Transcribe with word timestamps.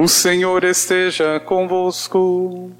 O 0.00 0.06
Senhor 0.06 0.62
esteja 0.62 1.40
convosco. 1.40 2.70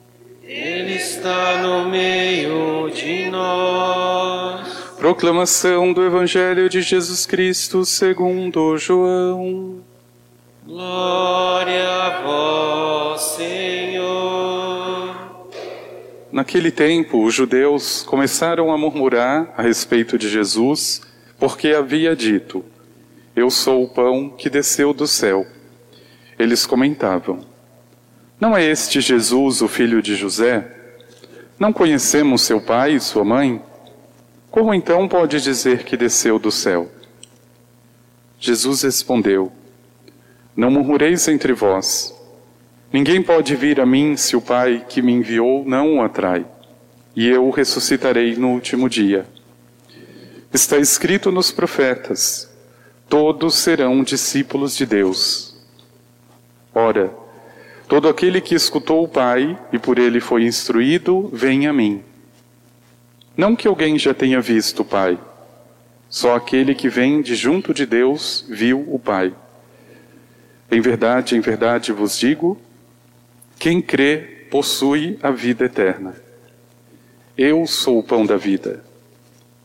Ele 0.44 0.94
está 0.94 1.60
no 1.60 1.88
meio 1.88 2.88
de 2.90 3.28
nós. 3.28 4.94
Proclamação 4.96 5.92
do 5.92 6.04
Evangelho 6.04 6.68
de 6.68 6.80
Jesus 6.80 7.26
Cristo 7.26 7.84
segundo 7.84 8.78
João. 8.78 9.80
Glória 10.64 11.88
a 11.88 12.22
vós, 12.22 13.20
Senhor. 13.20 15.16
Naquele 16.30 16.70
tempo, 16.70 17.24
os 17.24 17.34
judeus 17.34 18.04
começaram 18.04 18.70
a 18.70 18.78
murmurar 18.78 19.52
a 19.56 19.62
respeito 19.62 20.16
de 20.16 20.28
Jesus, 20.28 21.02
porque 21.36 21.70
havia 21.70 22.14
dito: 22.14 22.64
Eu 23.34 23.50
sou 23.50 23.82
o 23.82 23.88
pão 23.88 24.30
que 24.30 24.48
desceu 24.48 24.94
do 24.94 25.08
céu. 25.08 25.57
Eles 26.38 26.64
comentavam: 26.64 27.40
Não 28.40 28.56
é 28.56 28.64
este 28.64 29.00
Jesus 29.00 29.60
o 29.60 29.68
filho 29.68 30.00
de 30.00 30.14
José? 30.14 30.76
Não 31.58 31.72
conhecemos 31.72 32.42
seu 32.42 32.60
pai 32.60 32.94
e 32.94 33.00
sua 33.00 33.24
mãe? 33.24 33.60
Como 34.50 34.72
então 34.72 35.08
pode 35.08 35.40
dizer 35.40 35.84
que 35.84 35.96
desceu 35.96 36.38
do 36.38 36.50
céu? 36.50 36.88
Jesus 38.38 38.82
respondeu: 38.82 39.52
Não 40.56 40.70
murmureis 40.70 41.26
entre 41.26 41.52
vós. 41.52 42.14
Ninguém 42.92 43.22
pode 43.22 43.54
vir 43.54 43.80
a 43.80 43.86
mim 43.86 44.16
se 44.16 44.34
o 44.34 44.40
Pai 44.40 44.84
que 44.88 45.02
me 45.02 45.12
enviou 45.12 45.62
não 45.66 45.96
o 45.96 46.02
atrai, 46.02 46.46
e 47.14 47.28
eu 47.28 47.46
o 47.46 47.50
ressuscitarei 47.50 48.34
no 48.36 48.48
último 48.52 48.88
dia. 48.88 49.26
Está 50.52 50.78
escrito 50.78 51.30
nos 51.30 51.50
profetas: 51.50 52.50
todos 53.08 53.56
serão 53.56 54.02
discípulos 54.02 54.74
de 54.74 54.86
Deus. 54.86 55.47
Ora, 56.74 57.12
todo 57.88 58.08
aquele 58.08 58.40
que 58.40 58.54
escutou 58.54 59.02
o 59.04 59.08
Pai 59.08 59.58
e 59.72 59.78
por 59.78 59.98
ele 59.98 60.20
foi 60.20 60.44
instruído, 60.44 61.30
vem 61.32 61.66
a 61.66 61.72
mim. 61.72 62.02
Não 63.36 63.54
que 63.54 63.68
alguém 63.68 63.98
já 63.98 64.12
tenha 64.12 64.40
visto 64.40 64.80
o 64.80 64.84
Pai, 64.84 65.18
só 66.08 66.34
aquele 66.34 66.74
que 66.74 66.88
vem 66.88 67.20
de 67.20 67.34
junto 67.34 67.74
de 67.74 67.84
Deus 67.84 68.44
viu 68.48 68.84
o 68.88 68.98
Pai. 68.98 69.34
Em 70.70 70.80
verdade, 70.80 71.36
em 71.36 71.40
verdade 71.40 71.92
vos 71.92 72.18
digo: 72.18 72.58
quem 73.58 73.80
crê 73.80 74.46
possui 74.50 75.18
a 75.22 75.30
vida 75.30 75.64
eterna. 75.64 76.14
Eu 77.36 77.66
sou 77.66 77.98
o 77.98 78.02
pão 78.02 78.26
da 78.26 78.36
vida. 78.36 78.82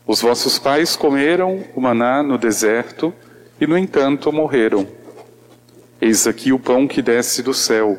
Os 0.06 0.20
vossos 0.20 0.58
pais 0.58 0.96
comeram 0.96 1.64
o 1.74 1.80
maná 1.80 2.22
no 2.22 2.38
deserto 2.38 3.12
e, 3.60 3.66
no 3.66 3.76
entanto, 3.76 4.32
morreram. 4.32 4.86
Eis 6.00 6.26
aqui 6.26 6.52
o 6.52 6.58
pão 6.58 6.86
que 6.86 7.00
desce 7.00 7.42
do 7.42 7.54
céu. 7.54 7.98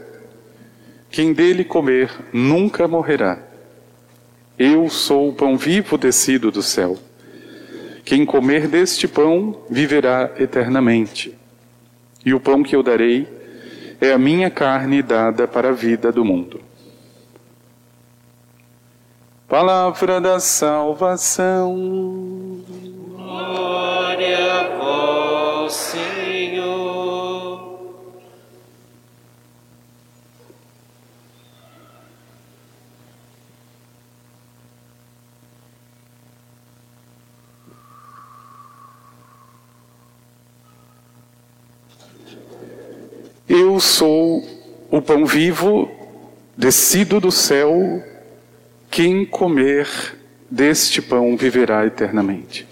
Quem 1.09 1.33
dele 1.33 1.63
comer 1.63 2.11
nunca 2.33 2.87
morrerá. 2.87 3.39
Eu 4.57 4.89
sou 4.89 5.29
o 5.29 5.33
pão 5.33 5.57
vivo 5.57 5.97
descido 5.97 6.51
do 6.51 6.61
céu. 6.61 6.97
Quem 8.03 8.25
comer 8.25 8.67
deste 8.67 9.07
pão 9.07 9.63
viverá 9.69 10.31
eternamente. 10.37 11.35
E 12.25 12.33
o 12.33 12.39
pão 12.39 12.63
que 12.63 12.75
eu 12.75 12.83
darei 12.83 13.27
é 13.99 14.11
a 14.11 14.17
minha 14.17 14.49
carne 14.49 15.01
dada 15.01 15.47
para 15.47 15.69
a 15.69 15.73
vida 15.73 16.11
do 16.11 16.23
mundo. 16.23 16.61
Palavra 19.47 20.19
da 20.19 20.39
salvação. 20.39 21.75
Glória 23.15 24.53
a 24.53 24.77
vós, 24.77 25.73
Senhor. 25.73 26.14
Eu 43.75 43.81
sou 43.81 44.41
o 44.89 45.01
pão 45.01 45.25
vivo 45.25 45.91
descido 46.55 47.19
do 47.19 47.29
céu. 47.29 48.01
Quem 48.89 49.25
comer 49.25 49.85
deste 50.49 51.01
pão 51.01 51.35
viverá 51.35 51.85
eternamente. 51.85 52.65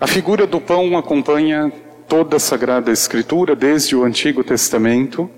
A 0.00 0.08
figura 0.08 0.44
do 0.44 0.60
pão 0.60 0.98
acompanha 0.98 1.72
toda 2.08 2.34
a 2.34 2.40
Sagrada 2.40 2.90
Escritura, 2.90 3.54
desde 3.54 3.94
o 3.94 4.02
Antigo 4.02 4.42
Testamento, 4.42 5.30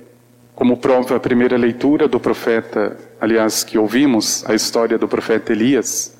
como 0.54 0.78
prova 0.78 1.16
a 1.16 1.20
primeira 1.20 1.58
leitura 1.58 2.08
do 2.08 2.18
profeta, 2.18 2.96
aliás, 3.20 3.62
que 3.62 3.76
ouvimos, 3.76 4.48
a 4.48 4.54
história 4.54 4.96
do 4.96 5.06
profeta 5.06 5.52
Elias, 5.52 6.16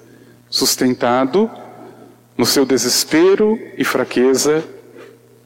sustentado 0.51 1.51
no 2.37 2.45
seu 2.45 2.67
desespero 2.67 3.59
e 3.79 3.85
fraqueza 3.87 4.63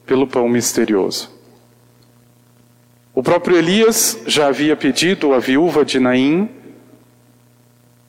pelo 0.04 0.26
pão 0.26 0.48
misterioso. 0.48 1.35
O 3.16 3.22
próprio 3.22 3.56
Elias 3.56 4.18
já 4.26 4.48
havia 4.48 4.76
pedido 4.76 5.32
à 5.32 5.38
viúva 5.38 5.86
de 5.86 5.98
Naim 5.98 6.50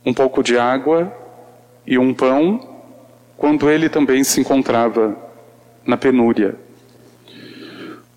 um 0.05 0.13
pouco 0.13 0.43
de 0.43 0.57
água 0.57 1.15
e 1.85 1.97
um 1.97 2.13
pão, 2.13 2.83
quando 3.37 3.69
ele 3.69 3.87
também 3.87 4.21
se 4.25 4.41
encontrava 4.41 5.15
na 5.85 5.95
penúria. 5.95 6.55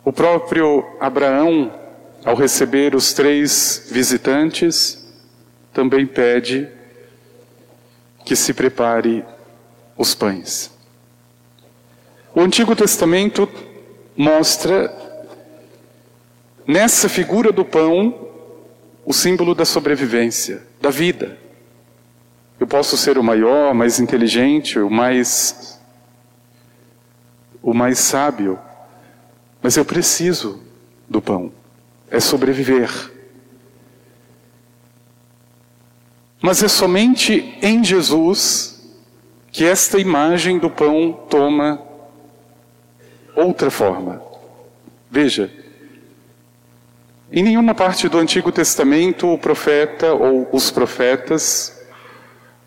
O 0.05 0.13
próprio 0.13 0.85
Abraão, 0.99 1.73
ao 2.25 2.35
receber 2.35 2.97
os 2.97 3.13
três 3.13 3.89
visitantes, 3.93 5.09
também 5.73 6.05
pede 6.05 6.69
que 8.25 8.35
se 8.35 8.53
prepare 8.53 9.25
os 9.97 10.13
pães. 10.13 10.77
O 12.35 12.41
Antigo 12.41 12.75
Testamento 12.75 13.49
mostra 14.17 15.10
nessa 16.71 17.09
figura 17.09 17.51
do 17.51 17.65
pão 17.65 18.29
o 19.05 19.13
símbolo 19.13 19.57
da 19.57 19.65
sobrevivência, 19.65 20.63
da 20.81 20.89
vida. 20.89 21.37
Eu 22.61 22.67
posso 22.67 22.97
ser 22.97 23.19
o 23.19 23.25
maior, 23.25 23.75
mais 23.75 23.99
inteligente, 23.99 24.79
o 24.79 24.89
mais 24.89 25.81
o 27.61 27.75
mais 27.75 27.99
sábio, 27.99 28.59
mas 29.61 29.77
eu 29.77 29.85
preciso 29.85 30.63
do 31.09 31.21
pão. 31.21 31.53
É 32.09 32.21
sobreviver. 32.21 32.89
Mas 36.41 36.63
é 36.63 36.69
somente 36.69 37.59
em 37.61 37.83
Jesus 37.85 38.81
que 39.51 39.65
esta 39.65 39.99
imagem 39.99 40.59
do 40.59 40.71
pão 40.71 41.13
toma 41.29 41.83
outra 43.35 43.71
forma. 43.71 44.23
Veja, 45.11 45.53
em 47.33 47.45
nenhuma 47.45 47.75
parte 47.75 48.09
do 48.09 48.19
Antigo 48.19 48.51
Testamento 48.51 49.33
o 49.33 49.39
profeta 49.39 50.13
ou 50.13 50.49
os 50.51 50.71
profetas 50.71 51.81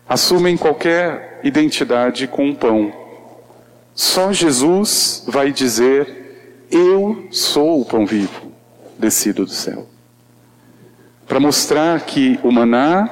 assumem 0.08 0.56
qualquer 0.56 1.40
identidade 1.44 2.26
com 2.26 2.48
o 2.48 2.56
pão. 2.56 2.90
Só 3.94 4.32
Jesus 4.32 5.22
vai 5.26 5.52
dizer: 5.52 6.64
Eu 6.70 7.28
sou 7.30 7.82
o 7.82 7.84
pão 7.84 8.06
vivo 8.06 8.52
descido 8.98 9.44
do 9.44 9.50
céu. 9.50 9.86
Para 11.26 11.38
mostrar 11.38 12.00
que 12.00 12.38
o 12.42 12.50
maná, 12.50 13.06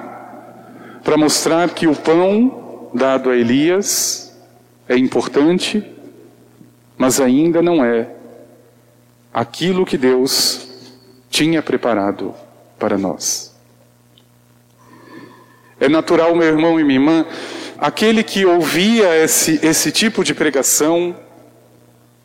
para 1.04 1.18
mostrar 1.18 1.68
que 1.70 1.86
o 1.86 1.94
pão 1.94 2.90
dado 2.94 3.28
a 3.28 3.36
Elias 3.36 4.34
é 4.88 4.96
importante, 4.96 5.84
mas 6.96 7.20
ainda 7.20 7.60
não 7.60 7.84
é 7.84 8.08
aquilo 9.34 9.84
que 9.84 9.98
Deus 9.98 10.71
tinha 11.32 11.62
preparado 11.62 12.34
para 12.78 12.98
nós. 12.98 13.56
É 15.80 15.88
natural, 15.88 16.36
meu 16.36 16.46
irmão 16.46 16.78
e 16.78 16.84
minha 16.84 17.00
irmã, 17.00 17.26
aquele 17.78 18.22
que 18.22 18.44
ouvia 18.44 19.16
esse, 19.16 19.58
esse 19.66 19.90
tipo 19.90 20.22
de 20.22 20.34
pregação, 20.34 21.16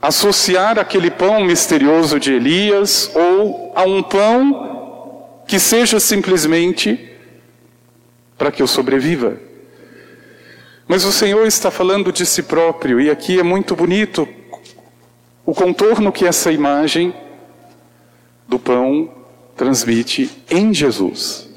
associar 0.02 0.78
aquele 0.78 1.10
pão 1.10 1.44
misterioso 1.44 2.20
de 2.20 2.34
Elias 2.34 3.10
ou 3.16 3.72
a 3.74 3.84
um 3.84 4.04
pão 4.04 5.42
que 5.48 5.58
seja 5.58 6.00
simplesmente 6.02 7.10
para 8.38 8.52
que 8.52 8.62
eu 8.62 8.68
sobreviva. 8.68 9.40
Mas 10.86 11.06
o 11.06 11.14
Senhor 11.14 11.48
está 11.48 11.72
falando 11.72 12.12
de 12.12 12.26
si 12.26 12.44
próprio, 12.44 13.00
e 13.00 13.10
aqui 13.10 13.40
é 13.40 13.44
muito 13.44 13.74
bonito 13.74 14.28
o 15.46 15.54
contorno 15.54 16.12
que 16.12 16.26
essa 16.26 16.52
imagem 16.52 17.14
do 18.48 18.58
pão 18.58 19.12
transmite 19.56 20.30
em 20.50 20.74
Jesus. 20.74 21.50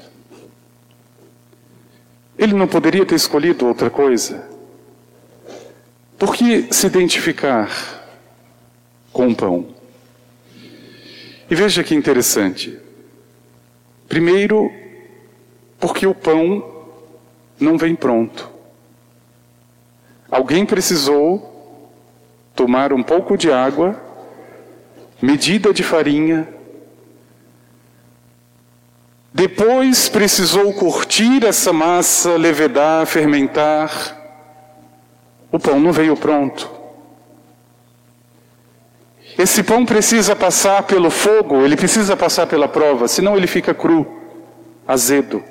Ele 2.37 2.53
não 2.53 2.67
poderia 2.67 3.05
ter 3.05 3.15
escolhido 3.15 3.67
outra 3.67 3.89
coisa? 3.89 4.49
Por 6.17 6.35
que 6.35 6.73
se 6.73 6.87
identificar 6.87 7.69
com 9.13 9.27
o 9.27 9.35
pão? 9.35 9.67
E 11.49 11.55
veja 11.55 11.83
que 11.83 11.93
interessante. 11.93 12.79
Primeiro, 14.07 14.71
porque 15.79 16.07
o 16.07 16.15
pão 16.15 16.85
não 17.59 17.77
vem 17.77 17.95
pronto. 17.95 18.49
Alguém 20.29 20.65
precisou 20.65 21.51
tomar 22.55 22.93
um 22.93 23.03
pouco 23.03 23.37
de 23.37 23.51
água, 23.51 24.01
medida 25.21 25.73
de 25.73 25.83
farinha, 25.83 26.47
depois 29.33 30.09
precisou 30.09 30.73
curtir 30.73 31.45
essa 31.45 31.71
massa, 31.71 32.35
levedar, 32.35 33.05
fermentar. 33.05 34.17
O 35.51 35.57
pão 35.57 35.79
não 35.79 35.91
veio 35.93 36.17
pronto. 36.17 36.69
Esse 39.37 39.63
pão 39.63 39.85
precisa 39.85 40.35
passar 40.35 40.83
pelo 40.83 41.09
fogo, 41.09 41.63
ele 41.63 41.77
precisa 41.77 42.17
passar 42.17 42.45
pela 42.45 42.67
prova, 42.67 43.07
senão 43.07 43.37
ele 43.37 43.47
fica 43.47 43.73
cru, 43.73 44.05
azedo, 44.85 45.41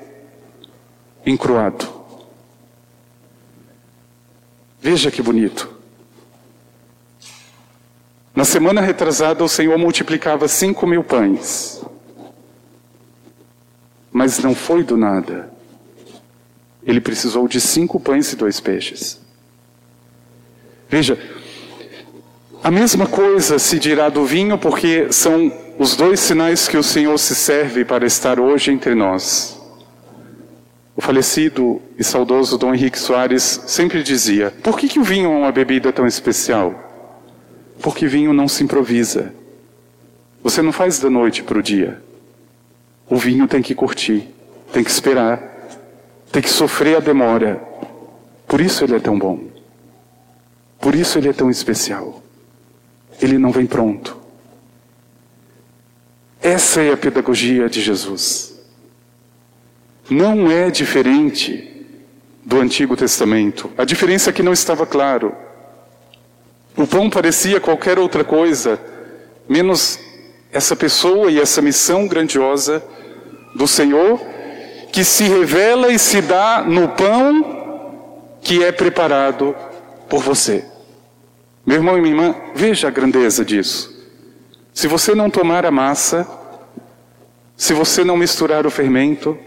encruado. 1.25 1.88
Veja 4.81 5.11
que 5.11 5.23
bonito. 5.23 5.69
Na 8.35 8.44
semana 8.44 8.81
retrasada, 8.81 9.43
o 9.43 9.49
Senhor 9.49 9.76
multiplicava 9.76 10.47
cinco 10.47 10.87
mil 10.87 11.03
pães. 11.03 11.80
Mas 14.12 14.39
não 14.39 14.55
foi 14.55 14.83
do 14.83 14.97
nada. 14.97 15.51
Ele 16.83 17.01
precisou 17.01 17.47
de 17.47 17.61
cinco 17.61 18.01
pães 18.01 18.33
e 18.33 18.37
dois 18.37 18.59
peixes. 18.59 19.21
Veja, 20.89 21.19
a 22.62 22.71
mesma 22.71 23.07
coisa 23.07 23.59
se 23.59 23.79
dirá 23.79 24.09
do 24.09 24.25
vinho, 24.25 24.59
porque 24.59 25.12
são 25.12 25.53
os 25.79 25.97
dois 25.97 26.21
sinais 26.21 26.69
que 26.69 26.77
o 26.77 26.83
Senhor 26.83 27.17
se 27.19 27.35
serve 27.35 27.85
para 27.85 28.05
estar 28.05 28.41
hoje 28.41 28.71
entre 28.71 28.95
nós. 28.95 29.59
O 30.95 31.01
falecido 31.01 31.81
e 31.99 32.05
saudoso 32.05 32.59
Dom 32.59 32.75
Henrique 32.75 32.99
Soares 32.99 33.62
sempre 33.67 34.03
dizia: 34.03 34.53
por 34.62 34.79
que, 34.79 34.89
que 34.89 34.99
o 34.99 35.05
vinho 35.05 35.33
é 35.33 35.37
uma 35.37 35.53
bebida 35.53 35.93
tão 35.93 36.07
especial? 36.07 36.75
Porque 37.81 38.07
vinho 38.07 38.35
não 38.35 38.47
se 38.47 38.62
improvisa. 38.62 39.33
Você 40.43 40.61
não 40.61 40.73
faz 40.73 40.99
da 40.99 41.09
noite 41.09 41.43
para 41.43 41.59
o 41.59 41.62
dia. 41.62 42.03
O 43.11 43.17
vinho 43.17 43.49
tem 43.49 43.61
que 43.61 43.75
curtir, 43.75 44.29
tem 44.73 44.85
que 44.85 44.91
esperar, 44.91 45.43
tem 46.31 46.41
que 46.41 46.49
sofrer 46.49 46.97
a 46.97 47.01
demora. 47.01 47.61
Por 48.47 48.61
isso 48.61 48.85
ele 48.85 48.95
é 48.95 49.01
tão 49.01 49.19
bom. 49.19 49.49
Por 50.81 50.95
isso 50.95 51.19
ele 51.19 51.29
é 51.29 51.33
tão 51.33 51.51
especial. 51.51 52.23
Ele 53.21 53.37
não 53.37 53.51
vem 53.51 53.67
pronto. 53.67 54.17
Essa 56.41 56.83
é 56.83 56.93
a 56.93 56.97
pedagogia 56.97 57.69
de 57.69 57.81
Jesus. 57.81 58.55
Não 60.09 60.49
é 60.49 60.71
diferente 60.71 61.85
do 62.47 62.61
Antigo 62.61 62.97
Testamento. 62.97 63.71
A 63.77 63.85
diferença 63.85 64.31
é 64.31 64.33
que 64.33 64.43
não 64.43 64.53
estava 64.53 64.87
claro. 64.87 65.35
O 66.77 66.87
pão 66.87 67.11
parecia 67.11 67.61
qualquer 67.61 67.99
outra 67.99 68.23
coisa, 68.23 68.81
menos 69.49 69.99
essa 70.53 70.77
pessoa 70.77 71.31
e 71.31 71.41
essa 71.41 71.61
missão 71.61 72.07
grandiosa 72.07 72.83
do 73.55 73.67
Senhor 73.67 74.20
que 74.93 75.05
se 75.05 75.25
revela 75.25 75.93
e 75.93 75.99
se 75.99 76.20
dá 76.20 76.62
no 76.62 76.88
pão 76.88 78.20
que 78.41 78.62
é 78.64 78.73
preparado 78.73 79.55
por 80.08 80.20
você. 80.20 80.64
Meu 81.64 81.76
irmão 81.76 81.97
e 81.97 82.00
minha 82.00 82.14
irmã, 82.14 82.35
veja 82.55 82.88
a 82.88 82.91
grandeza 82.91 83.44
disso. 83.44 83.97
Se 84.73 84.88
você 84.88 85.14
não 85.14 85.31
tomar 85.31 85.64
a 85.64 85.70
massa, 85.70 86.26
se 87.56 87.73
você 87.73 88.02
não 88.02 88.17
misturar 88.17 88.67
o 88.67 88.70
fermento, 88.70 89.38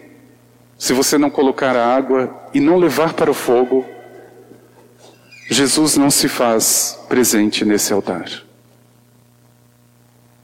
se 0.78 0.94
você 0.94 1.18
não 1.18 1.30
colocar 1.30 1.76
a 1.76 1.96
água 1.96 2.50
e 2.54 2.60
não 2.60 2.78
levar 2.78 3.14
para 3.14 3.32
o 3.32 3.34
fogo, 3.34 3.86
Jesus 5.50 5.98
não 5.98 6.10
se 6.10 6.30
faz 6.30 7.00
presente 7.10 7.66
nesse 7.66 7.92
altar. 7.92 8.30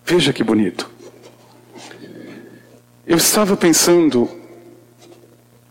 Veja 0.03 0.33
que 0.33 0.43
bonito. 0.43 0.89
Eu 3.09 3.17
estava 3.17 3.57
pensando, 3.57 4.29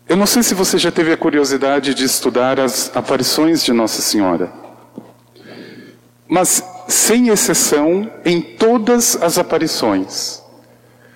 eu 0.08 0.16
não 0.16 0.26
sei 0.26 0.42
se 0.42 0.54
você 0.54 0.76
já 0.76 0.90
teve 0.90 1.12
a 1.12 1.16
curiosidade 1.16 1.94
de 1.94 2.04
estudar 2.04 2.58
as 2.58 2.90
aparições 2.96 3.62
de 3.62 3.72
Nossa 3.72 4.02
Senhora, 4.02 4.52
mas 6.26 6.64
sem 6.88 7.28
exceção, 7.28 8.10
em 8.24 8.40
todas 8.40 9.14
as 9.22 9.38
aparições, 9.38 10.42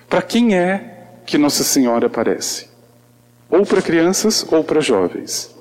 para 0.07 0.21
quem 0.21 0.57
é 0.57 1.09
que 1.25 1.37
Nossa 1.37 1.61
Senhora 1.61 2.07
aparece? 2.07 2.69
Ou 3.49 3.65
para 3.65 3.81
crianças 3.81 4.45
ou 4.49 4.63
para 4.63 4.79
jovens. 4.79 5.53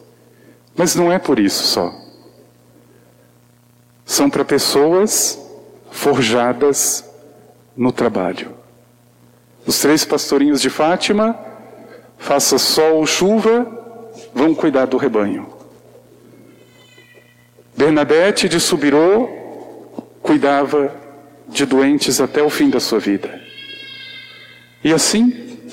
Mas 0.76 0.94
não 0.94 1.10
é 1.10 1.18
por 1.18 1.40
isso 1.40 1.64
só. 1.64 1.92
São 4.04 4.30
para 4.30 4.44
pessoas 4.44 5.40
forjadas 5.90 7.04
no 7.76 7.90
trabalho. 7.90 8.61
Os 9.66 9.78
três 9.78 10.04
pastorinhos 10.04 10.60
de 10.60 10.68
Fátima, 10.68 11.38
faça 12.18 12.58
sol 12.58 12.96
ou 12.96 13.06
chuva, 13.06 13.66
vão 14.34 14.54
cuidar 14.54 14.86
do 14.86 14.96
rebanho. 14.96 15.46
Bernadette 17.76 18.48
de 18.48 18.60
Subirô 18.60 19.28
cuidava 20.20 20.94
de 21.48 21.66
doentes 21.66 22.20
até 22.20 22.42
o 22.42 22.50
fim 22.50 22.70
da 22.70 22.80
sua 22.80 22.98
vida. 22.98 23.40
E 24.84 24.92
assim 24.92 25.30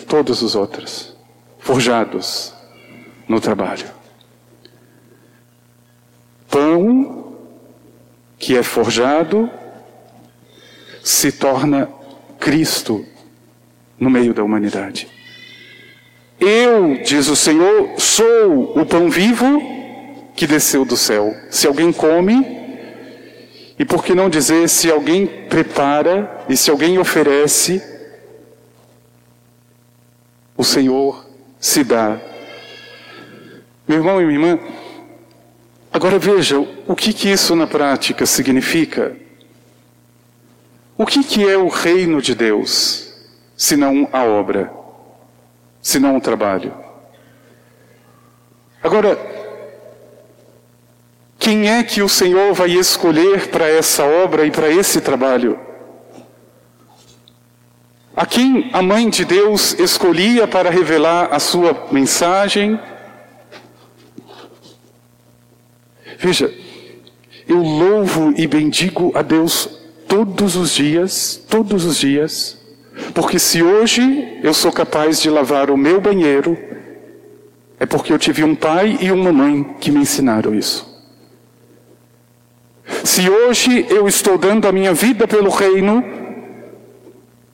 todos 0.08 0.42
os 0.42 0.56
outros, 0.56 1.16
forjados 1.60 2.54
no 3.28 3.40
trabalho. 3.40 3.88
Pão 6.50 7.36
que 8.40 8.58
é 8.58 8.64
forjado 8.64 9.50
se 11.04 11.32
torna 11.32 11.90
Cristo 12.40 13.06
no 14.00 14.10
meio 14.10 14.34
da 14.34 14.44
humanidade. 14.44 15.08
Eu, 16.40 17.02
diz 17.04 17.28
o 17.28 17.36
Senhor, 17.36 18.00
sou 18.00 18.80
o 18.80 18.86
pão 18.86 19.10
vivo 19.10 19.62
que 20.36 20.48
desceu 20.48 20.86
do 20.86 20.96
céu. 20.96 21.36
Se 21.50 21.68
alguém 21.68 21.92
come, 21.92 22.60
e 23.78 23.84
por 23.84 24.04
que 24.04 24.16
não 24.16 24.30
dizer 24.30 24.70
se 24.70 24.90
alguém 24.90 25.26
prepara 25.26 26.46
e 26.48 26.56
se 26.56 26.70
alguém 26.70 26.98
oferece, 26.98 27.82
o 30.56 30.64
Senhor 30.64 31.26
se 31.60 31.84
dá. 31.84 32.20
Meu 33.88 33.98
irmão 33.98 34.22
e 34.22 34.26
minha 34.26 34.38
irmã, 34.38 34.60
agora 35.92 36.20
veja 36.20 36.60
o 36.60 36.96
que, 36.96 37.12
que 37.12 37.30
isso 37.30 37.56
na 37.56 37.68
prática 37.68 38.26
significa. 38.26 39.16
O 40.98 41.06
que, 41.06 41.24
que 41.24 41.48
é 41.48 41.58
o 41.58 41.70
reino 41.70 42.22
de 42.22 42.36
Deus? 42.36 43.09
Senão 43.60 44.08
a 44.14 44.24
obra, 44.24 44.72
senão 45.82 46.16
o 46.16 46.22
trabalho. 46.22 46.74
Agora, 48.82 49.20
quem 51.38 51.70
é 51.70 51.84
que 51.84 52.02
o 52.02 52.08
Senhor 52.08 52.54
vai 52.54 52.72
escolher 52.72 53.50
para 53.50 53.68
essa 53.68 54.06
obra 54.06 54.46
e 54.46 54.52
para 54.52 54.70
esse 54.70 55.02
trabalho? 55.02 55.60
A 58.16 58.26
quem 58.26 58.70
a 58.72 58.82
Mãe 58.82 59.10
de 59.10 59.26
Deus 59.26 59.78
escolhia 59.78 60.48
para 60.48 60.70
revelar 60.70 61.28
a 61.30 61.40
sua 61.40 61.90
mensagem? 61.92 62.80
Veja, 66.18 66.50
eu 67.46 67.62
louvo 67.62 68.34
e 68.38 68.48
bendigo 68.48 69.12
a 69.14 69.22
Deus 69.22 69.68
todos 70.08 70.56
os 70.56 70.74
dias, 70.74 71.44
todos 71.50 71.84
os 71.84 71.98
dias, 71.98 72.59
porque 73.12 73.40
se 73.40 73.64
hoje 73.64 74.40
eu 74.44 74.54
sou 74.54 74.72
capaz 74.72 75.22
de 75.22 75.30
lavar 75.30 75.70
o 75.70 75.78
meu 75.78 76.00
banheiro, 76.00 76.58
é 77.80 77.86
porque 77.86 78.12
eu 78.12 78.20
tive 78.20 78.44
um 78.44 78.56
pai 78.56 78.98
e 79.02 79.12
uma 79.12 79.32
mãe 79.32 79.64
que 79.80 79.92
me 79.92 80.00
ensinaram 80.00 80.54
isso. 80.54 80.88
Se 83.04 83.30
hoje 83.30 83.86
eu 83.90 84.08
estou 84.08 84.38
dando 84.38 84.68
a 84.68 84.72
minha 84.72 84.94
vida 84.94 85.28
pelo 85.28 85.50
reino, 85.50 86.04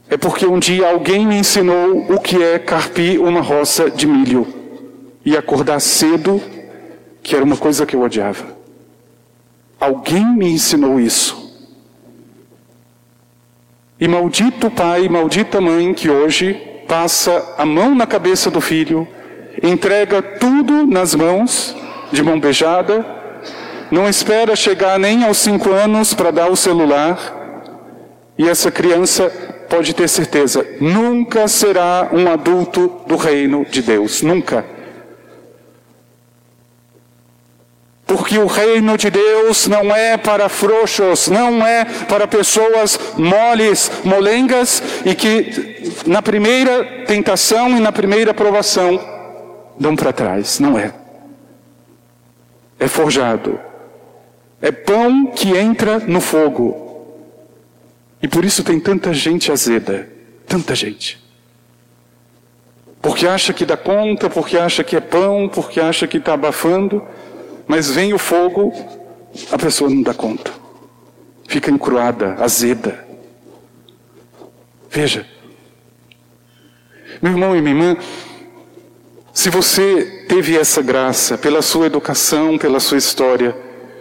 é 0.09 0.17
porque 0.17 0.45
um 0.45 0.59
dia 0.59 0.89
alguém 0.89 1.25
me 1.25 1.35
ensinou 1.35 2.11
o 2.11 2.19
que 2.19 2.41
é 2.41 2.57
carpir 2.57 3.21
uma 3.21 3.41
roça 3.41 3.89
de 3.89 4.07
milho 4.07 4.47
e 5.23 5.35
acordar 5.35 5.79
cedo, 5.79 6.41
que 7.21 7.35
era 7.35 7.43
uma 7.43 7.57
coisa 7.57 7.85
que 7.85 7.95
eu 7.95 8.01
odiava. 8.01 8.55
Alguém 9.79 10.25
me 10.25 10.47
ensinou 10.47 10.99
isso. 10.99 11.44
E 13.97 14.09
maldito 14.09 14.69
pai, 14.69 15.07
maldita 15.07 15.61
mãe 15.61 15.93
que 15.93 16.09
hoje 16.09 16.53
passa 16.85 17.55
a 17.57 17.65
mão 17.65 17.95
na 17.95 18.05
cabeça 18.05 18.51
do 18.51 18.59
filho, 18.59 19.07
entrega 19.63 20.21
tudo 20.21 20.85
nas 20.85 21.15
mãos, 21.15 21.73
de 22.11 22.21
mão 22.21 22.37
beijada, 22.37 23.05
não 23.89 24.09
espera 24.09 24.53
chegar 24.53 24.99
nem 24.99 25.23
aos 25.23 25.37
cinco 25.37 25.71
anos 25.71 26.13
para 26.13 26.29
dar 26.29 26.51
o 26.51 26.57
celular, 26.57 27.17
e 28.37 28.49
essa 28.49 28.69
criança 28.69 29.31
pode 29.69 29.93
ter 29.93 30.09
certeza, 30.09 30.65
nunca 30.81 31.47
será 31.47 32.09
um 32.11 32.29
adulto 32.29 33.01
do 33.07 33.15
reino 33.15 33.65
de 33.65 33.81
Deus. 33.81 34.21
Nunca. 34.21 34.74
Porque 38.05 38.37
o 38.37 38.45
reino 38.45 38.97
de 38.97 39.09
Deus 39.09 39.67
não 39.67 39.93
é 39.95 40.15
para 40.15 40.47
frouxos, 40.47 41.27
não 41.27 41.65
é 41.65 41.85
para 42.07 42.27
pessoas 42.27 42.99
moles, 43.17 43.91
molengas 44.03 44.81
e 45.03 45.15
que 45.15 45.91
na 46.05 46.21
primeira 46.21 47.05
tentação 47.07 47.75
e 47.75 47.79
na 47.79 47.91
primeira 47.91 48.31
provação 48.33 48.99
dão 49.79 49.95
para 49.95 50.13
trás. 50.13 50.59
Não 50.59 50.77
é. 50.77 50.93
É 52.79 52.87
forjado. 52.87 53.59
É 54.61 54.71
pão 54.71 55.27
que 55.27 55.57
entra 55.57 55.97
no 55.99 56.21
fogo. 56.21 56.83
E 58.21 58.27
por 58.27 58.45
isso 58.45 58.63
tem 58.63 58.79
tanta 58.79 59.13
gente 59.13 59.51
azeda, 59.51 60.07
tanta 60.47 60.75
gente. 60.75 61.23
Porque 63.01 63.27
acha 63.27 63.51
que 63.51 63.65
dá 63.65 63.77
conta, 63.77 64.29
porque 64.29 64.57
acha 64.57 64.83
que 64.83 64.95
é 64.95 64.99
pão, 64.99 65.49
porque 65.49 65.79
acha 65.79 66.07
que 66.07 66.17
está 66.17 66.33
abafando 66.33 67.03
mas 67.67 67.89
vem 67.89 68.13
o 68.13 68.17
fogo, 68.17 68.73
a 69.51 69.57
pessoa 69.57 69.89
não 69.89 70.01
dá 70.01 70.13
conta. 70.13 70.51
Fica 71.47 71.71
encruada, 71.71 72.35
azeda. 72.39 73.05
Veja, 74.89 75.25
meu 77.21 77.31
irmão 77.31 77.55
e 77.55 77.61
minha 77.61 77.75
irmã, 77.75 77.97
se 79.33 79.49
você 79.49 80.25
teve 80.27 80.57
essa 80.57 80.81
graça 80.81 81.37
pela 81.37 81.61
sua 81.61 81.87
educação, 81.87 82.57
pela 82.57 82.79
sua 82.79 82.97
história, 82.97 83.55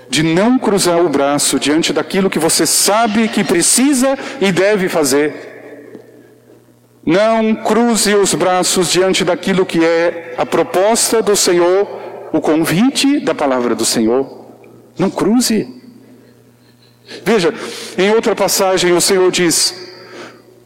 de 0.09 0.23
não 0.23 0.59
cruzar 0.59 1.00
o 1.04 1.09
braço 1.09 1.59
diante 1.59 1.92
daquilo 1.92 2.30
que 2.30 2.38
você 2.38 2.66
sabe 2.66 3.28
que 3.28 3.42
precisa 3.42 4.16
e 4.40 4.52
deve 4.52 4.88
fazer, 4.88 5.54
não 7.04 7.54
cruze 7.54 8.14
os 8.14 8.33
braços 8.35 8.90
diante 8.90 9.25
daquilo 9.25 9.66
que 9.66 9.85
é 9.85 10.35
a 10.38 10.47
proposta 10.47 11.21
do 11.21 11.37
Senhor 11.37 12.03
o 12.34 12.40
convite 12.40 13.20
da 13.20 13.32
palavra 13.32 13.76
do 13.76 13.84
Senhor. 13.84 14.44
Não 14.98 15.08
cruze. 15.08 15.68
Veja, 17.24 17.54
em 17.96 18.10
outra 18.10 18.34
passagem 18.34 18.92
o 18.92 19.00
Senhor 19.00 19.30
diz: 19.30 19.72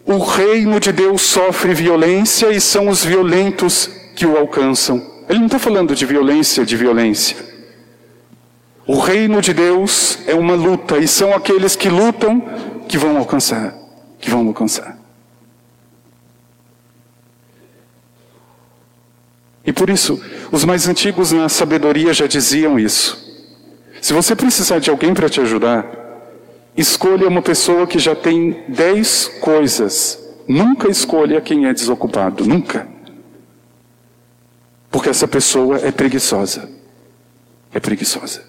O 0.06 0.16
reino 0.16 0.80
de 0.80 0.90
Deus 0.92 1.20
sofre 1.20 1.74
violência 1.74 2.50
e 2.50 2.58
são 2.58 2.88
os 2.88 3.04
violentos 3.04 3.90
que 4.16 4.24
o 4.24 4.38
alcançam. 4.38 4.96
Ele 5.28 5.40
não 5.40 5.46
está 5.46 5.58
falando 5.58 5.94
de 5.94 6.06
violência, 6.06 6.64
de 6.64 6.74
violência. 6.74 7.36
O 8.86 8.98
reino 8.98 9.42
de 9.42 9.52
Deus 9.52 10.20
é 10.26 10.34
uma 10.34 10.54
luta 10.54 10.96
e 10.96 11.06
são 11.06 11.34
aqueles 11.34 11.76
que 11.76 11.90
lutam 11.90 12.42
que 12.88 12.96
vão 12.96 13.18
alcançar, 13.18 13.74
que 14.18 14.30
vão 14.30 14.48
alcançar. 14.48 14.97
E 19.68 19.72
por 19.72 19.90
isso, 19.90 20.18
os 20.50 20.64
mais 20.64 20.88
antigos 20.88 21.30
na 21.30 21.46
sabedoria 21.46 22.14
já 22.14 22.26
diziam 22.26 22.78
isso. 22.80 23.22
Se 24.00 24.14
você 24.14 24.34
precisar 24.34 24.78
de 24.78 24.88
alguém 24.88 25.12
para 25.12 25.28
te 25.28 25.42
ajudar, 25.42 25.86
escolha 26.74 27.28
uma 27.28 27.42
pessoa 27.42 27.86
que 27.86 27.98
já 27.98 28.16
tem 28.16 28.64
dez 28.66 29.28
coisas. 29.42 30.18
Nunca 30.48 30.88
escolha 30.88 31.38
quem 31.42 31.66
é 31.66 31.74
desocupado, 31.74 32.46
nunca. 32.46 32.88
Porque 34.90 35.10
essa 35.10 35.28
pessoa 35.28 35.76
é 35.76 35.92
preguiçosa. 35.92 36.70
É 37.70 37.78
preguiçosa. 37.78 38.44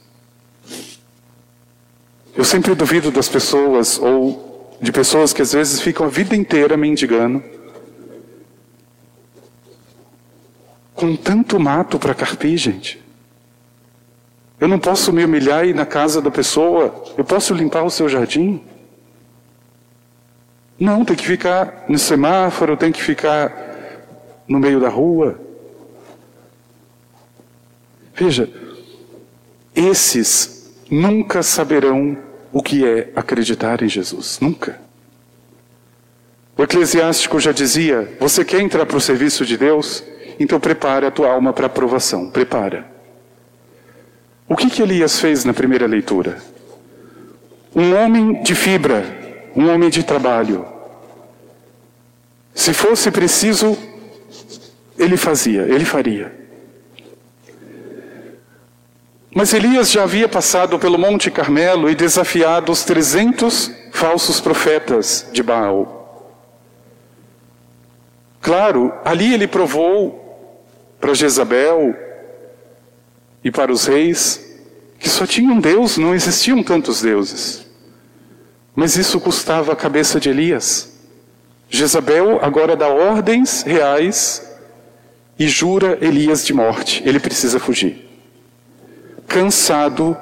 Eu 2.33 2.45
sempre 2.45 2.73
duvido 2.73 3.11
das 3.11 3.27
pessoas, 3.27 3.99
ou 3.99 4.77
de 4.81 4.93
pessoas 4.93 5.33
que 5.33 5.41
às 5.41 5.51
vezes 5.51 5.81
ficam 5.81 6.05
a 6.05 6.09
vida 6.09 6.33
inteira 6.33 6.77
mendigando 6.77 7.43
com 10.93 11.15
tanto 11.15 11.59
mato 11.59 11.97
para 11.97 12.13
carpir, 12.13 12.57
gente. 12.57 13.01
Eu 14.59 14.67
não 14.67 14.77
posso 14.77 15.13
me 15.13 15.23
humilhar 15.23 15.65
e 15.65 15.69
ir 15.69 15.75
na 15.75 15.85
casa 15.85 16.21
da 16.21 16.29
pessoa, 16.29 17.03
eu 17.17 17.23
posso 17.23 17.53
limpar 17.53 17.83
o 17.83 17.89
seu 17.89 18.09
jardim? 18.09 18.61
Não, 20.77 21.05
tem 21.05 21.15
que 21.15 21.25
ficar 21.25 21.85
no 21.87 21.97
semáforo, 21.97 22.75
tem 22.75 22.91
que 22.91 23.01
ficar 23.01 23.51
no 24.47 24.59
meio 24.59 24.79
da 24.79 24.89
rua. 24.89 25.39
Veja, 28.13 28.49
esses 29.75 30.73
nunca 30.89 31.41
saberão 31.43 32.17
o 32.51 32.61
que 32.61 32.85
é 32.85 33.11
acreditar 33.15 33.81
em 33.81 33.87
Jesus, 33.87 34.39
nunca. 34.41 34.79
O 36.57 36.63
eclesiástico 36.63 37.39
já 37.39 37.53
dizia: 37.53 38.13
você 38.19 38.43
quer 38.43 38.59
entrar 38.59 38.85
para 38.85 38.97
o 38.97 39.01
serviço 39.01 39.45
de 39.45 39.57
Deus? 39.57 40.03
Então 40.39 40.59
prepara 40.59 41.09
a 41.09 41.11
tua 41.11 41.29
alma 41.29 41.51
para 41.51 41.65
a 41.65 41.67
aprovação. 41.67 42.29
Prepara. 42.29 42.89
O 44.47 44.55
que, 44.55 44.69
que 44.69 44.81
Elias 44.81 45.19
fez 45.19 45.43
na 45.43 45.53
primeira 45.53 45.85
leitura? 45.85 46.37
Um 47.75 47.93
homem 47.93 48.41
de 48.41 48.55
fibra, 48.55 49.03
um 49.55 49.69
homem 49.69 49.89
de 49.89 50.01
trabalho. 50.03 50.65
Se 52.55 52.73
fosse 52.73 53.11
preciso, 53.11 53.77
ele 54.97 55.17
fazia, 55.17 55.61
ele 55.61 55.85
faria. 55.85 56.39
Mas 59.35 59.53
Elias 59.53 59.91
já 59.91 60.03
havia 60.03 60.27
passado 60.27 60.79
pelo 60.79 60.97
Monte 60.97 61.29
Carmelo 61.29 61.89
e 61.89 61.95
desafiado 61.95 62.71
os 62.71 62.83
300 62.83 63.71
falsos 63.91 64.41
profetas 64.41 65.27
de 65.31 65.43
Baal. 65.43 65.99
Claro, 68.41 68.91
ali 69.05 69.33
ele 69.33 69.47
provou 69.47 70.18
para 70.99 71.13
Jezabel 71.13 71.95
e 73.43 73.49
para 73.49 73.71
os 73.71 73.85
reis, 73.85 74.45
que 74.99 75.09
só 75.09 75.25
tinham 75.25 75.53
um 75.53 75.59
Deus, 75.59 75.97
não 75.97 76.13
existiam 76.13 76.61
tantos 76.61 77.01
deuses. 77.01 77.65
Mas 78.75 78.95
isso 78.97 79.19
custava 79.19 79.71
a 79.71 79.75
cabeça 79.75 80.19
de 80.19 80.29
Elias. 80.29 80.97
Jezabel 81.69 82.39
agora 82.41 82.75
dá 82.75 82.87
ordens 82.87 83.63
reais 83.63 84.45
e 85.37 85.47
jura 85.47 85.97
Elias 86.01 86.45
de 86.45 86.53
morte. 86.53 87.01
Ele 87.05 87.19
precisa 87.19 87.59
fugir. 87.59 88.07
Cansado, 89.27 90.17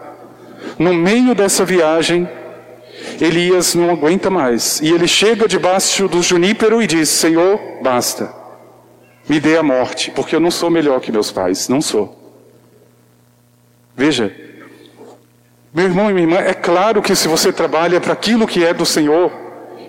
no 0.78 0.94
meio 0.94 1.34
dessa 1.34 1.66
viagem, 1.66 2.30
Elias 3.20 3.74
não 3.74 3.90
aguenta 3.90 4.30
mais. 4.30 4.80
E 4.82 4.92
ele 4.92 5.08
chega 5.08 5.48
debaixo 5.48 6.08
do 6.08 6.22
junípero 6.22 6.82
e 6.82 6.88
diz: 6.88 7.10
Senhor, 7.10 7.60
basta 7.82 8.47
me 9.28 9.40
dê 9.40 9.58
a 9.58 9.64
morte, 9.64 10.12
porque 10.12 10.36
eu 10.36 10.40
não 10.40 10.52
sou 10.52 10.70
melhor 10.70 11.00
que 11.02 11.12
meus 11.12 11.32
pais, 11.32 11.68
não 11.68 11.82
sou. 11.82 12.18
Veja, 13.96 14.34
meu 15.74 15.86
irmão 15.86 16.10
e 16.10 16.14
minha 16.14 16.26
irmã, 16.26 16.38
é 16.38 16.54
claro 16.54 17.02
que 17.02 17.16
se 17.16 17.28
você 17.28 17.52
trabalha 17.52 18.00
para 18.00 18.14
aquilo 18.14 18.48
que 18.48 18.64
é 18.64 18.74
do 18.74 18.86
Senhor, 18.86 19.32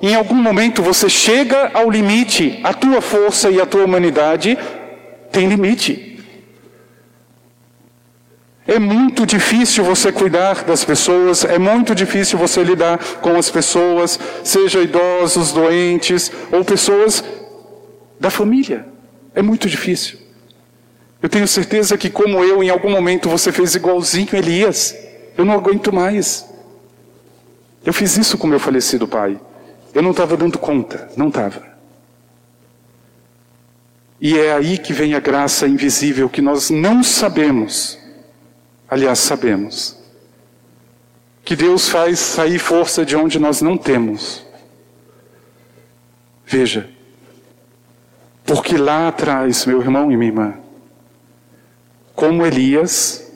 em 0.03 0.15
algum 0.15 0.35
momento 0.35 0.83
você 0.83 1.09
chega 1.09 1.71
ao 1.73 1.91
limite, 1.91 2.61
a 2.65 2.73
tua 2.73 3.01
força 3.01 3.51
e 3.51 3.61
a 3.61 3.67
tua 3.67 3.85
humanidade 3.85 4.59
tem 5.31 5.49
limite. 5.49 6.21
É 8.67 8.79
muito 8.79 9.25
difícil 9.25 9.83
você 9.83 10.13
cuidar 10.13 10.65
das 10.65 10.85
pessoas, 10.85 11.45
é 11.45 11.59
muito 11.59 11.95
difícil 11.95 12.39
você 12.39 12.63
lidar 12.63 12.99
com 13.23 13.37
as 13.37 13.51
pessoas, 13.51 14.21
seja 14.45 14.83
idosos, 14.83 15.53
doentes 15.53 16.31
ou 16.53 16.63
pessoas 16.65 17.25
da 18.21 18.29
família. 18.29 18.98
É 19.35 19.43
muito 19.43 19.69
difícil. 19.69 20.19
Eu 21.21 21.29
tenho 21.29 21.49
certeza 21.49 21.99
que, 21.99 22.11
como 22.11 22.43
eu, 22.45 22.63
em 22.63 22.71
algum 22.71 22.91
momento 22.91 23.29
você 23.29 23.51
fez 23.51 23.75
igualzinho 23.75 24.29
Elias. 24.35 24.97
Eu 25.37 25.45
não 25.45 25.55
aguento 25.55 25.93
mais. 25.93 26.47
Eu 27.85 27.93
fiz 27.93 28.17
isso 28.17 28.39
com 28.39 28.47
meu 28.47 28.61
falecido 28.61 29.07
pai. 29.07 29.39
Eu 29.95 30.03
não 30.03 30.11
estava 30.11 30.37
dando 30.37 30.59
conta, 30.59 31.09
não 31.17 31.29
estava. 31.29 31.67
E 34.21 34.37
é 34.37 34.53
aí 34.53 34.79
que 34.79 34.93
vem 34.93 35.15
a 35.15 35.21
graça 35.21 35.67
invisível 35.67 36.29
que 36.29 36.43
nós 36.43 36.71
não 36.71 37.03
sabemos. 37.03 37.99
Aliás, 38.89 39.19
sabemos. 39.21 39.97
Que 41.45 41.55
Deus 41.55 41.89
faz 41.89 42.19
sair 42.19 42.59
força 42.59 43.05
de 43.05 43.17
onde 43.17 43.39
nós 43.39 43.63
não 43.63 43.77
temos. 43.77 44.45
Veja, 46.45 46.91
porque 48.49 48.79
lá 48.79 49.09
atrás, 49.09 49.67
meu 49.67 49.79
irmão 49.79 50.11
e 50.11 50.17
minha 50.17 50.31
irmã, 50.31 50.55
como 52.15 52.47
Elias, 52.47 53.31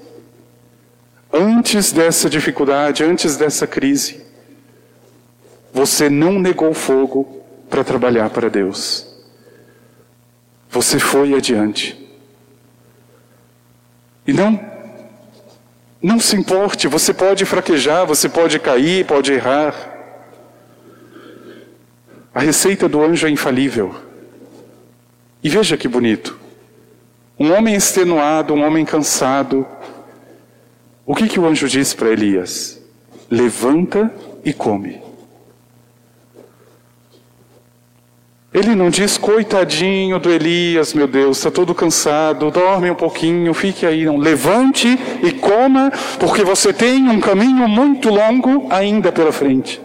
antes 1.31 1.93
dessa 1.93 2.31
dificuldade, 2.31 3.05
antes 3.05 3.37
dessa 3.37 3.67
crise, 3.67 4.23
você 5.71 6.09
não 6.09 6.39
negou 6.39 6.73
fogo 6.73 7.43
para 7.69 7.85
trabalhar 7.85 8.31
para 8.31 8.49
Deus. 8.49 9.07
Você 10.71 10.99
foi 10.99 11.35
adiante. 11.35 12.11
E 14.27 14.33
não 14.33 14.73
não 16.01 16.19
se 16.19 16.35
importe, 16.35 16.89
você 16.89 17.13
pode 17.13 17.45
fraquejar, 17.45 18.07
você 18.07 18.31
pode 18.31 18.59
cair, 18.59 19.07
pode 19.07 19.31
errar. 19.31 19.75
A 22.35 22.41
receita 22.41 22.89
do 22.89 23.05
anjo 23.05 23.27
é 23.27 23.31
infalível. 23.31 24.12
E 25.43 25.49
veja 25.49 25.77
que 25.77 25.89
bonito. 25.89 26.39
Um 27.39 27.53
homem 27.53 27.75
extenuado, 27.75 28.55
um 28.55 28.65
homem 28.65 28.85
cansado. 28.85 29.67
O 31.05 31.15
que, 31.15 31.29
que 31.29 31.41
o 31.41 31.47
anjo 31.47 31.69
diz 31.69 31.93
para 31.93 32.11
Elias? 32.11 32.81
Levanta 33.29 34.13
e 34.45 34.53
come. 34.53 35.01
Ele 38.55 38.75
não 38.75 38.91
diz, 38.91 39.17
coitadinho 39.17 40.19
do 40.19 40.31
Elias, 40.31 40.93
meu 40.93 41.07
Deus, 41.07 41.39
está 41.39 41.51
todo 41.51 41.75
cansado, 41.75 42.51
dorme 42.51 42.91
um 42.91 42.95
pouquinho, 42.95 43.55
fique 43.55 43.87
aí. 43.87 44.05
Não, 44.05 44.19
levante 44.19 44.87
e 45.23 45.33
coma, 45.33 45.91
porque 46.21 46.45
você 46.45 46.71
tem 46.71 47.09
um 47.09 47.19
caminho 47.19 47.67
muito 47.67 48.11
longo 48.11 48.67
ainda 48.71 49.11
pela 49.11 49.33
frente. 49.33 49.81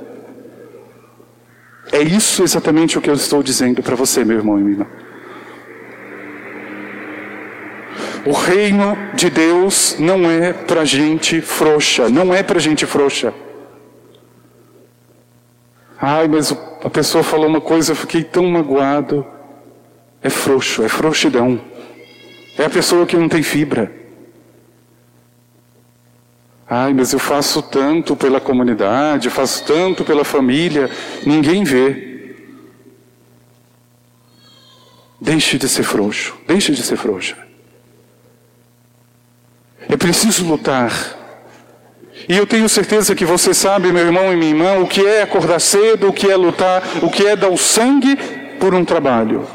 É 1.93 2.01
isso 2.01 2.43
exatamente 2.43 2.97
o 2.97 3.01
que 3.01 3.09
eu 3.09 3.13
estou 3.13 3.41
dizendo 3.41 3.81
para 3.81 3.95
você, 3.95 4.25
meu 4.25 4.37
irmão 4.37 4.59
e 4.59 4.61
minha 4.61 4.73
irmã. 4.73 4.87
O 8.27 8.33
reino 8.33 8.97
de 9.13 9.29
Deus 9.29 9.95
não 9.97 10.29
é 10.29 10.51
para 10.51 10.83
gente 10.83 11.39
frouxa, 11.39 12.09
não 12.09 12.33
é 12.33 12.43
para 12.43 12.59
gente 12.59 12.85
frouxa. 12.85 13.33
Ai, 15.97 16.27
mas 16.27 16.51
a 16.83 16.89
pessoa 16.89 17.23
falou 17.23 17.47
uma 17.47 17.61
coisa, 17.61 17.93
eu 17.93 17.95
fiquei 17.95 18.25
tão 18.25 18.45
magoado. 18.45 19.25
É 20.21 20.29
frouxo, 20.29 20.83
é 20.83 20.89
frouxidão. 20.89 21.61
É 22.57 22.65
a 22.65 22.69
pessoa 22.69 23.05
que 23.05 23.15
não 23.15 23.29
tem 23.29 23.41
fibra. 23.41 23.89
Ai, 26.69 26.93
mas 26.93 27.13
eu 27.13 27.19
faço 27.19 27.61
tanto 27.61 28.13
pela 28.13 28.41
comunidade, 28.41 29.29
faço 29.29 29.63
tanto 29.63 30.03
pela 30.03 30.25
família, 30.25 30.89
ninguém 31.25 31.63
vê. 31.63 32.35
Deixe 35.21 35.57
de 35.57 35.69
ser 35.69 35.83
frouxo, 35.83 36.35
deixe 36.45 36.73
de 36.73 36.83
ser 36.83 36.97
frouxa. 36.97 37.46
É 39.89 39.95
preciso 39.95 40.45
lutar 40.45 41.17
e 42.27 42.35
eu 42.35 42.45
tenho 42.45 42.67
certeza 42.67 43.15
que 43.15 43.23
você 43.23 43.53
sabe, 43.53 43.91
meu 43.91 44.05
irmão 44.05 44.33
e 44.33 44.35
minha 44.35 44.51
irmã, 44.51 44.79
o 44.79 44.87
que 44.87 45.05
é 45.05 45.21
acordar 45.21 45.59
cedo, 45.61 46.09
o 46.09 46.13
que 46.13 46.29
é 46.29 46.35
lutar, 46.35 46.83
o 47.01 47.09
que 47.09 47.25
é 47.25 47.37
dar 47.37 47.49
o 47.49 47.57
sangue 47.57 48.17
por 48.59 48.73
um 48.73 48.83
trabalho. 48.83 49.47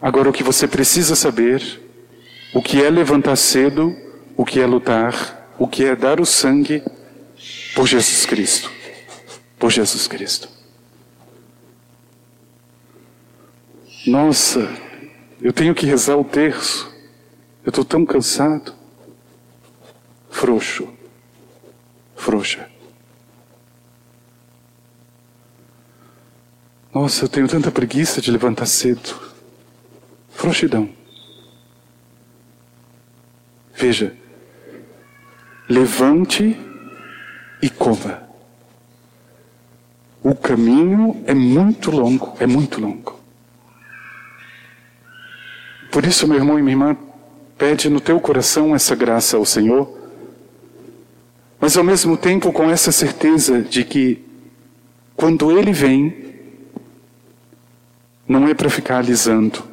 Agora, 0.00 0.30
o 0.30 0.32
que 0.32 0.42
você 0.42 0.66
precisa 0.66 1.14
saber, 1.14 1.60
o 2.54 2.62
que 2.62 2.82
é 2.82 2.88
levantar 2.88 3.36
cedo, 3.36 3.94
o 4.36 4.44
que 4.44 4.58
é 4.58 4.66
lutar, 4.66 5.52
o 5.58 5.68
que 5.68 5.84
é 5.84 5.94
dar 5.94 6.18
o 6.18 6.24
sangue 6.24 6.82
por 7.74 7.86
Jesus 7.86 8.24
Cristo. 8.24 8.70
Por 9.58 9.70
Jesus 9.70 10.06
Cristo. 10.06 10.57
Nossa, 14.08 14.66
eu 15.38 15.52
tenho 15.52 15.74
que 15.74 15.84
rezar 15.84 16.16
o 16.16 16.24
terço. 16.24 16.90
Eu 17.62 17.68
estou 17.68 17.84
tão 17.84 18.06
cansado. 18.06 18.72
Frouxo. 20.30 20.88
Frouxa. 22.16 22.70
Nossa, 26.94 27.26
eu 27.26 27.28
tenho 27.28 27.46
tanta 27.46 27.70
preguiça 27.70 28.18
de 28.22 28.30
levantar 28.30 28.64
cedo. 28.64 29.14
Frouxidão. 30.30 30.88
Veja, 33.74 34.16
levante 35.68 36.58
e 37.60 37.68
coma. 37.68 38.22
O 40.22 40.34
caminho 40.34 41.22
é 41.26 41.34
muito 41.34 41.90
longo, 41.90 42.34
é 42.40 42.46
muito 42.46 42.80
longo. 42.80 43.17
Por 45.90 46.04
isso, 46.04 46.26
meu 46.26 46.36
irmão 46.36 46.58
e 46.58 46.62
minha 46.62 46.74
irmã, 46.74 46.96
pede 47.56 47.88
no 47.88 48.00
teu 48.00 48.20
coração 48.20 48.74
essa 48.74 48.94
graça 48.94 49.36
ao 49.36 49.44
Senhor, 49.44 49.98
mas 51.60 51.76
ao 51.76 51.82
mesmo 51.82 52.16
tempo 52.16 52.52
com 52.52 52.70
essa 52.70 52.92
certeza 52.92 53.62
de 53.62 53.84
que 53.84 54.24
quando 55.16 55.50
Ele 55.50 55.72
vem, 55.72 56.34
não 58.26 58.46
é 58.46 58.54
para 58.54 58.70
ficar 58.70 58.98
alisando, 58.98 59.64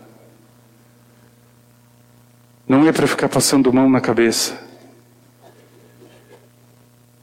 não 2.68 2.88
é 2.88 2.92
para 2.92 3.06
ficar 3.06 3.30
passando 3.30 3.72
mão 3.72 3.90
na 3.90 4.02
cabeça. 4.02 4.60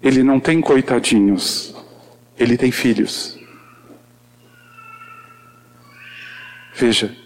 Ele 0.00 0.22
não 0.22 0.38
tem 0.38 0.60
coitadinhos, 0.60 1.74
ele 2.38 2.56
tem 2.56 2.70
filhos. 2.70 3.38
Veja, 6.74 7.16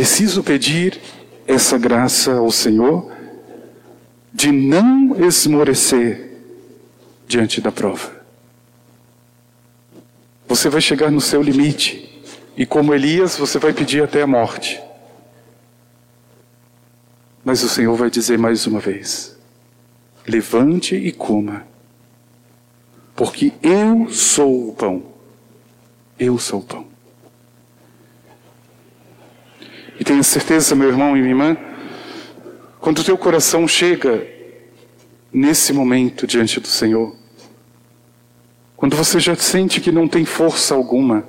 preciso 0.00 0.42
pedir 0.42 0.98
essa 1.46 1.76
graça 1.76 2.32
ao 2.32 2.50
Senhor 2.50 3.12
de 4.32 4.50
não 4.50 5.14
esmorecer 5.22 6.38
diante 7.28 7.60
da 7.60 7.70
prova. 7.70 8.10
Você 10.48 10.70
vai 10.70 10.80
chegar 10.80 11.10
no 11.10 11.20
seu 11.20 11.42
limite 11.42 12.18
e, 12.56 12.64
como 12.64 12.94
Elias, 12.94 13.36
você 13.36 13.58
vai 13.58 13.74
pedir 13.74 14.02
até 14.02 14.22
a 14.22 14.26
morte. 14.26 14.80
Mas 17.44 17.62
o 17.62 17.68
Senhor 17.68 17.94
vai 17.94 18.08
dizer 18.08 18.38
mais 18.38 18.66
uma 18.66 18.80
vez: 18.80 19.36
levante 20.26 20.96
e 20.96 21.12
coma, 21.12 21.66
porque 23.14 23.52
eu 23.62 24.10
sou 24.10 24.70
o 24.70 24.72
pão. 24.72 25.02
Eu 26.18 26.38
sou 26.38 26.60
o 26.60 26.64
pão. 26.64 26.89
E 30.00 30.04
tenha 30.04 30.22
certeza, 30.22 30.74
meu 30.74 30.88
irmão 30.88 31.14
e 31.14 31.20
minha 31.20 31.32
irmã, 31.32 31.56
quando 32.80 33.00
o 33.00 33.04
teu 33.04 33.18
coração 33.18 33.68
chega 33.68 34.26
nesse 35.30 35.74
momento 35.74 36.26
diante 36.26 36.58
do 36.58 36.66
Senhor, 36.66 37.14
quando 38.74 38.96
você 38.96 39.20
já 39.20 39.36
sente 39.36 39.78
que 39.78 39.92
não 39.92 40.08
tem 40.08 40.24
força 40.24 40.74
alguma, 40.74 41.28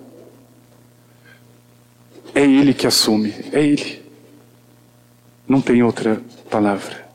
é 2.34 2.44
Ele 2.44 2.74
que 2.74 2.88
assume, 2.88 3.36
é 3.52 3.62
Ele. 3.62 4.02
Não 5.46 5.60
tem 5.60 5.84
outra 5.84 6.22
palavra. 6.50 7.10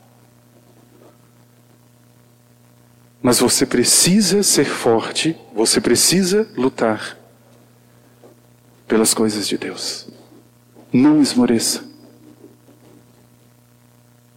Mas 3.19 3.39
você 3.39 3.65
precisa 3.65 4.43
ser 4.43 4.65
forte, 4.65 5.35
você 5.55 5.81
precisa 5.81 6.47
lutar 6.55 7.17
pelas 8.87 9.11
coisas 9.15 9.47
de 9.47 9.57
Deus. 9.57 10.16
Não 10.91 11.21
esmoreça. 11.21 11.83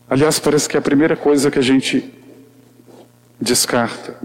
Aliás, 0.08 0.38
parece 0.38 0.68
que 0.68 0.76
é 0.76 0.80
a 0.80 0.82
primeira 0.82 1.16
coisa 1.16 1.50
que 1.50 1.58
a 1.58 1.62
gente 1.62 2.12
descarta. 3.40 4.16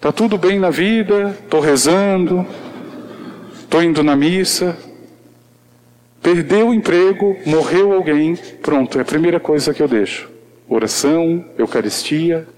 Tá 0.00 0.10
tudo 0.10 0.38
bem 0.38 0.58
na 0.58 0.70
vida, 0.70 1.36
estou 1.42 1.60
rezando, 1.60 2.46
estou 3.60 3.82
indo 3.82 4.02
na 4.02 4.16
missa, 4.16 4.78
perdeu 6.22 6.68
o 6.68 6.74
emprego, 6.74 7.36
morreu 7.44 7.92
alguém, 7.92 8.34
pronto, 8.62 8.96
é 8.96 9.02
a 9.02 9.04
primeira 9.04 9.38
coisa 9.38 9.74
que 9.74 9.82
eu 9.82 9.88
deixo. 9.88 10.30
Oração, 10.66 11.44
Eucaristia. 11.58 12.48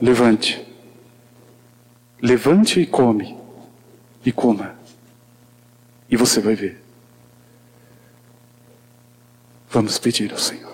Levante. 0.00 0.66
Levante 2.20 2.80
e 2.80 2.86
come. 2.86 3.36
E 4.24 4.32
coma. 4.32 4.79
E 6.10 6.16
você 6.16 6.40
vai 6.40 6.54
ver. 6.54 6.80
Vamos 9.70 9.98
pedir 9.98 10.32
ao 10.32 10.38
Senhor. 10.38 10.69